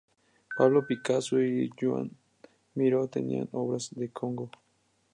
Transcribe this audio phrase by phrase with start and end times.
[0.57, 2.09] Pablo Picasso y Joan
[2.73, 4.49] Miró tenían obras de Congo.